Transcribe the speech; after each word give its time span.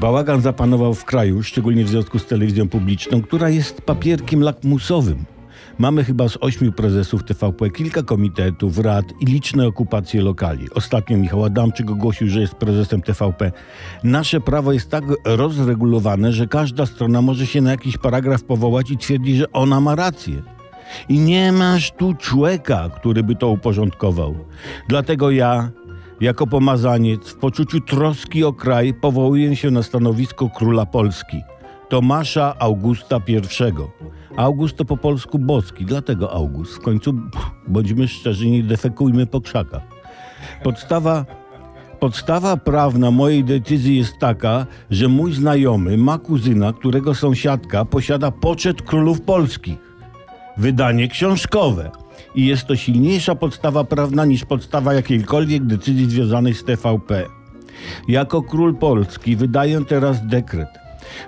Bałagan 0.00 0.40
zapanował 0.40 0.94
w 0.94 1.04
kraju, 1.04 1.42
szczególnie 1.42 1.84
w 1.84 1.88
związku 1.88 2.18
z 2.18 2.26
telewizją 2.26 2.68
publiczną, 2.68 3.22
która 3.22 3.48
jest 3.48 3.82
papierkiem 3.82 4.42
lakmusowym. 4.42 5.24
Mamy 5.78 6.04
chyba 6.04 6.28
z 6.28 6.38
ośmiu 6.40 6.72
prezesów 6.72 7.24
TVP 7.24 7.70
kilka 7.70 8.02
komitetów, 8.02 8.78
rad 8.78 9.04
i 9.20 9.26
liczne 9.26 9.66
okupacje 9.66 10.22
lokali. 10.22 10.70
Ostatnio 10.74 11.16
Michał 11.16 11.44
Adamczyk 11.44 11.90
ogłosił, 11.90 12.28
że 12.28 12.40
jest 12.40 12.54
prezesem 12.54 13.02
TVP. 13.02 13.52
Nasze 14.04 14.40
prawo 14.40 14.72
jest 14.72 14.90
tak 14.90 15.04
rozregulowane, 15.24 16.32
że 16.32 16.46
każda 16.46 16.86
strona 16.86 17.22
może 17.22 17.46
się 17.46 17.60
na 17.60 17.70
jakiś 17.70 17.98
paragraf 17.98 18.42
powołać 18.42 18.90
i 18.90 18.98
twierdzi, 18.98 19.36
że 19.36 19.52
ona 19.52 19.80
ma 19.80 19.94
rację. 19.94 20.42
I 21.08 21.18
nie 21.18 21.52
masz 21.52 21.90
tu 21.90 22.14
człowieka, 22.14 22.90
który 22.96 23.22
by 23.22 23.36
to 23.36 23.48
uporządkował. 23.48 24.34
Dlatego 24.88 25.30
ja, 25.30 25.70
jako 26.20 26.46
pomazaniec, 26.46 27.28
w 27.28 27.36
poczuciu 27.36 27.80
troski 27.80 28.44
o 28.44 28.52
kraj, 28.52 28.94
powołuję 28.94 29.56
się 29.56 29.70
na 29.70 29.82
stanowisko 29.82 30.48
króla 30.48 30.86
Polski, 30.86 31.42
Tomasza 31.88 32.54
Augusta 32.58 33.20
I. 33.26 33.40
August 34.36 34.76
to 34.76 34.84
po 34.84 34.96
polsku 34.96 35.38
boski, 35.38 35.84
dlatego 35.84 36.32
August. 36.32 36.74
W 36.74 36.80
końcu, 36.80 37.14
bądźmy 37.68 38.08
szczerzy, 38.08 38.46
nie 38.46 38.62
defekujmy 38.62 39.26
po 39.26 39.40
krzakach. 39.40 39.82
Podstawa, 40.62 41.24
podstawa 42.00 42.56
prawna 42.56 43.10
mojej 43.10 43.44
decyzji 43.44 43.98
jest 43.98 44.18
taka, 44.18 44.66
że 44.90 45.08
mój 45.08 45.32
znajomy 45.32 45.96
ma 45.96 46.18
kuzyna, 46.18 46.72
którego 46.72 47.14
sąsiadka 47.14 47.84
posiada 47.84 48.30
poczet 48.30 48.82
królów 48.82 49.20
polskich 49.20 49.78
wydanie 50.56 51.08
książkowe. 51.08 51.90
I 52.34 52.46
jest 52.46 52.66
to 52.66 52.76
silniejsza 52.76 53.34
podstawa 53.34 53.84
prawna 53.84 54.24
niż 54.24 54.44
podstawa 54.44 54.94
jakiejkolwiek 54.94 55.64
decyzji 55.64 56.10
związanej 56.10 56.54
z 56.54 56.64
TVP. 56.64 57.26
Jako 58.08 58.42
król 58.42 58.74
Polski 58.74 59.36
wydaję 59.36 59.84
teraz 59.88 60.26
dekret. 60.26 60.68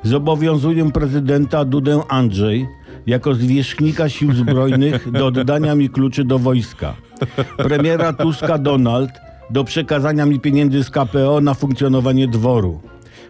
Zobowiązuję 0.03 0.91
prezydenta 0.91 1.65
Dudę 1.65 2.01
Andrzej 2.09 2.69
jako 3.07 3.35
zwierzchnika 3.35 4.09
sił 4.09 4.33
zbrojnych 4.33 5.11
do 5.11 5.27
oddania 5.27 5.75
mi 5.75 5.91
kluczy 5.91 6.25
do 6.25 6.39
wojska. 6.39 6.95
Premiera 7.57 8.13
Tuska 8.13 8.59
Donald 8.59 9.11
do 9.51 9.65
przekazania 9.65 10.27
mi 10.27 10.41
pieniędzy 10.41 10.85
z 10.85 10.91
KPO 10.91 11.41
na 11.41 11.55
funkcjonowanie 11.55 12.29
dworu 12.29 12.81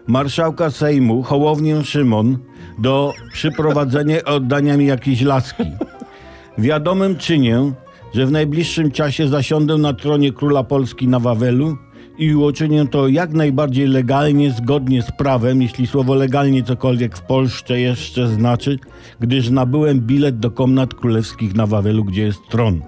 marszałka 0.07 0.71
Sejmu 0.71 1.23
Hołownię 1.23 1.83
Szymon 1.83 2.37
do 2.79 3.13
przyprowadzenia 3.33 4.23
oddania 4.25 4.77
mi 4.77 4.85
jakiejś 4.85 5.21
laski. 5.21 5.63
Wiadomym 6.57 7.15
czynię, 7.15 7.71
że 8.13 8.25
w 8.25 8.31
najbliższym 8.31 8.91
czasie 8.91 9.27
zasiądę 9.27 9.77
na 9.77 9.93
tronie 9.93 10.31
króla 10.31 10.63
Polski 10.63 11.07
na 11.07 11.19
Wawelu 11.19 11.77
i 12.17 12.35
uczynię 12.35 12.87
to 12.87 13.07
jak 13.07 13.33
najbardziej 13.33 13.87
legalnie, 13.87 14.51
zgodnie 14.51 15.01
z 15.01 15.11
prawem, 15.11 15.61
jeśli 15.61 15.87
słowo 15.87 16.15
legalnie 16.15 16.63
cokolwiek 16.63 17.17
w 17.17 17.21
Polsce 17.21 17.79
jeszcze 17.79 18.27
znaczy, 18.27 18.79
gdyż 19.19 19.49
nabyłem 19.49 19.99
bilet 19.99 20.39
do 20.39 20.51
komnat 20.51 20.93
królewskich 20.93 21.55
na 21.55 21.65
Wawelu, 21.65 22.03
gdzie 22.03 22.23
jest 22.23 22.39
tron. 22.49 22.81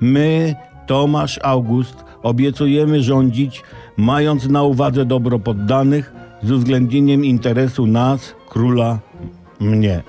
My, 0.00 0.54
Tomasz 0.86 1.40
August, 1.42 2.04
obiecujemy 2.22 3.02
rządzić, 3.02 3.62
mając 3.96 4.48
na 4.48 4.62
uwadze 4.62 5.04
dobro 5.04 5.38
poddanych, 5.38 6.12
z 6.42 6.50
uwzględnieniem 6.50 7.24
interesu 7.24 7.86
nas, 7.86 8.34
króla, 8.48 8.98
mnie. 9.60 10.02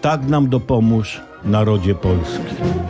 Tak 0.00 0.28
nam 0.28 0.48
dopomóż, 0.48 1.20
narodzie 1.46 1.94
polski. 1.94 2.85